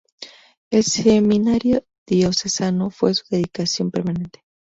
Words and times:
El 0.71 0.83
seminario 0.83 1.85
diocesano 2.07 2.89
fue 2.89 3.13
su 3.13 3.23
dedicación 3.29 3.91
permanente. 3.91 4.43